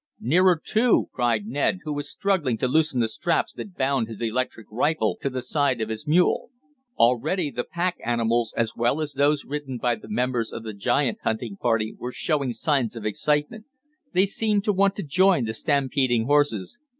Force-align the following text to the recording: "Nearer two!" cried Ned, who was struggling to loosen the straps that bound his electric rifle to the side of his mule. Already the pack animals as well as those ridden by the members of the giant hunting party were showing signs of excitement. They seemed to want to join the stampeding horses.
"Nearer 0.19 0.59
two!" 0.65 1.09
cried 1.13 1.45
Ned, 1.45 1.81
who 1.83 1.93
was 1.93 2.09
struggling 2.09 2.57
to 2.57 2.67
loosen 2.67 3.01
the 3.01 3.07
straps 3.07 3.53
that 3.53 3.75
bound 3.77 4.07
his 4.07 4.19
electric 4.19 4.65
rifle 4.71 5.15
to 5.21 5.29
the 5.29 5.43
side 5.43 5.79
of 5.79 5.89
his 5.89 6.07
mule. 6.07 6.49
Already 6.97 7.51
the 7.51 7.63
pack 7.63 7.97
animals 8.03 8.51
as 8.57 8.75
well 8.75 8.99
as 8.99 9.13
those 9.13 9.45
ridden 9.45 9.77
by 9.77 9.93
the 9.93 10.09
members 10.09 10.51
of 10.51 10.63
the 10.63 10.73
giant 10.73 11.19
hunting 11.21 11.55
party 11.55 11.93
were 11.95 12.11
showing 12.11 12.51
signs 12.51 12.95
of 12.95 13.05
excitement. 13.05 13.65
They 14.11 14.25
seemed 14.25 14.63
to 14.63 14.73
want 14.73 14.95
to 14.95 15.03
join 15.03 15.45
the 15.45 15.53
stampeding 15.53 16.25
horses. 16.25 16.79